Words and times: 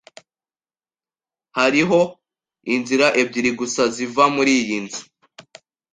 Hariho 1.57 2.01
inzira 2.75 3.07
ebyiri 3.21 3.51
gusa 3.59 3.83
ziva 3.95 4.23
muriyi 4.35 4.77
nzu. 4.83 5.03